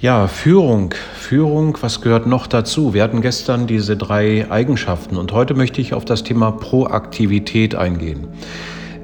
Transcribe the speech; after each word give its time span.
Ja, 0.00 0.28
Führung. 0.28 0.94
Führung, 1.16 1.76
was 1.80 2.00
gehört 2.00 2.24
noch 2.24 2.46
dazu? 2.46 2.94
Wir 2.94 3.02
hatten 3.02 3.20
gestern 3.20 3.66
diese 3.66 3.96
drei 3.96 4.48
Eigenschaften 4.48 5.16
und 5.16 5.32
heute 5.32 5.54
möchte 5.54 5.80
ich 5.80 5.92
auf 5.92 6.04
das 6.04 6.22
Thema 6.22 6.52
Proaktivität 6.52 7.74
eingehen. 7.74 8.28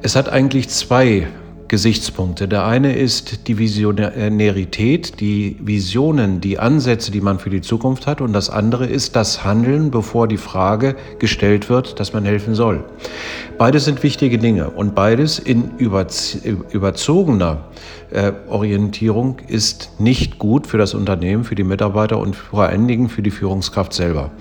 Es 0.03 0.15
hat 0.15 0.29
eigentlich 0.29 0.69
zwei 0.69 1.27
Gesichtspunkte. 1.67 2.47
Der 2.47 2.65
eine 2.65 2.95
ist 2.95 3.49
die 3.49 3.59
Visionärität, 3.59 5.19
die 5.19 5.57
Visionen, 5.59 6.41
die 6.41 6.61
Ansätze, 6.61 7.11
die 7.11 7.21
man 7.21 7.41
für 7.41 7.51
die 7.51 7.61
Zukunft 7.61 8.07
hat. 8.07 8.21
Und 8.21 8.33
das 8.33 8.49
andere 8.49 8.87
ist 8.87 9.17
das 9.17 9.43
Handeln, 9.43 9.91
bevor 9.91 10.29
die 10.29 10.37
Frage 10.37 10.95
gestellt 11.19 11.69
wird, 11.69 11.99
dass 11.99 12.13
man 12.13 12.25
helfen 12.25 12.55
soll. 12.55 12.85
Beides 13.59 13.85
sind 13.85 14.03
wichtige 14.03 14.39
Dinge 14.39 14.71
und 14.71 14.97
beides 14.97 15.39
in 15.39 15.71
überzogener 15.79 17.65
äh, 18.11 18.33
Orientierung 18.49 19.39
ist 19.47 19.93
nicht 20.01 20.39
gut 20.39 20.67
für 20.67 20.77
das 20.77 20.93
Unternehmen, 20.93 21.45
für 21.45 21.55
die 21.55 21.63
Mitarbeiter 21.63 22.19
und 22.19 22.35
vor 22.35 22.65
allen 22.65 22.89
Dingen 22.89 23.09
für 23.09 23.23
die 23.23 23.31
Führungskraft 23.31 23.93
selber. 23.93 24.33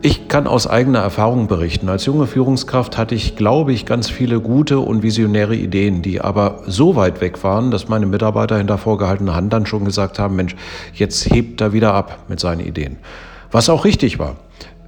Ich 0.00 0.28
kann 0.28 0.46
aus 0.46 0.66
eigener 0.66 1.00
Erfahrung 1.00 1.48
berichten. 1.48 1.88
Als 1.88 2.06
junge 2.06 2.26
Führungskraft 2.26 2.98
hatte 2.98 3.14
ich, 3.14 3.36
glaube 3.36 3.72
ich, 3.72 3.84
ganz 3.84 4.10
viele 4.10 4.40
gute 4.40 4.78
und 4.78 5.02
visionäre 5.02 5.54
Ideen, 5.54 6.02
die 6.02 6.20
aber 6.20 6.62
so 6.66 6.94
weit 6.96 7.20
weg 7.20 7.42
waren, 7.44 7.70
dass 7.70 7.88
meine 7.88 8.06
Mitarbeiter 8.06 8.58
hinter 8.58 8.78
vorgehaltener 8.78 9.34
Hand 9.34 9.52
dann 9.52 9.66
schon 9.66 9.84
gesagt 9.84 10.18
haben, 10.18 10.36
Mensch, 10.36 10.56
jetzt 10.94 11.32
hebt 11.32 11.60
er 11.60 11.72
wieder 11.72 11.94
ab 11.94 12.18
mit 12.28 12.38
seinen 12.40 12.60
Ideen. 12.60 12.96
Was 13.52 13.68
auch 13.68 13.84
richtig 13.84 14.18
war. 14.18 14.36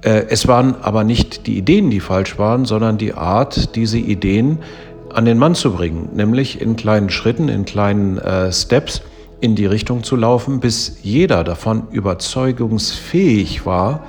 Äh, 0.05 0.27
es 0.29 0.47
waren 0.47 0.75
aber 0.81 1.03
nicht 1.03 1.47
die 1.47 1.57
Ideen, 1.57 1.89
die 1.89 1.99
falsch 1.99 2.37
waren, 2.37 2.65
sondern 2.65 2.97
die 2.97 3.13
Art, 3.13 3.75
diese 3.75 3.97
Ideen 3.97 4.59
an 5.11 5.25
den 5.25 5.37
Mann 5.37 5.55
zu 5.55 5.73
bringen, 5.73 6.09
nämlich 6.13 6.61
in 6.61 6.75
kleinen 6.75 7.09
Schritten, 7.09 7.49
in 7.49 7.65
kleinen 7.65 8.17
äh, 8.19 8.51
Steps 8.51 9.01
in 9.41 9.55
die 9.55 9.65
Richtung 9.65 10.03
zu 10.03 10.15
laufen, 10.15 10.59
bis 10.59 10.99
jeder 11.01 11.43
davon 11.43 11.87
überzeugungsfähig 11.91 13.65
war, 13.65 14.03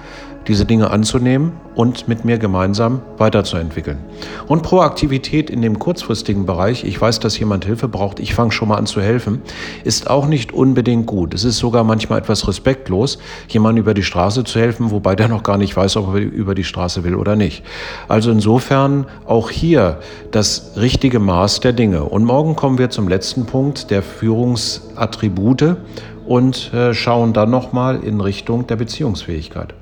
diese 0.49 0.65
Dinge 0.65 0.91
anzunehmen 0.91 1.53
und 1.75 2.09
mit 2.09 2.25
mir 2.25 2.39
gemeinsam 2.39 3.03
weiterzuentwickeln. 3.19 3.99
Und 4.47 4.63
Proaktivität 4.63 5.51
in 5.51 5.63
dem 5.63 5.79
kurzfristigen 5.79 6.47
Bereich, 6.47 6.85
ich 6.85 7.01
weiß, 7.01 7.21
dass 7.21 7.39
jemand 7.39 7.65
Hilfe 7.65 7.89
braucht, 7.89 8.21
ich 8.21 8.35
fange 8.35 8.53
schon 8.53 8.69
mal 8.69 8.77
an 8.77 8.87
zu 8.87 9.01
helfen, 9.01 9.43
ist 9.85 10.09
auch 10.09 10.27
nicht 10.27 10.53
unbedingt 10.53 11.07
gut. 11.07 11.35
Es 11.35 11.45
ist 11.45 11.59
sogar 11.59 11.85
manchmal 11.85 12.19
etwas 12.19 12.49
respektlos, 12.49 13.19
jemandem 13.49 13.83
über 13.83 13.95
die 13.95 14.03
Straße 14.03 14.45
zu 14.45 14.59
helfen, 14.59 14.91
wobei 14.91 15.17
der 15.17 15.29
noch 15.29 15.43
gar 15.43 15.59
nicht 15.59 15.77
weiß, 15.77 15.97
ob 15.97 16.15
er 16.15 16.21
über 16.21 16.55
die 16.55 16.65
Straße 16.65 17.05
will 17.05 17.15
oder 17.15 17.37
nicht. 17.37 17.63
Also 18.09 18.31
insofern 18.31 19.07
auch 19.27 19.51
hier 19.51 19.99
das 20.31 20.73
richtige 20.77 21.19
Maß 21.19 21.61
der 21.61 21.73
Dinge. 21.73 22.05
Und 22.05 22.25
morgen 22.25 22.57
kommen 22.57 22.79
wir 22.79 22.91
zum 22.91 23.09
letzten 23.09 23.47
Punkt 23.47 23.91
der 23.91 24.03
Führungsattribute 24.03 25.77
und 26.27 26.73
äh, 26.73 26.95
schauen 26.95 27.33
dann 27.33 27.51
nochmal 27.51 28.03
in 28.03 28.21
Richtung 28.21 28.67
der 28.67 28.77
Beziehungsfähigkeit. 28.77 29.75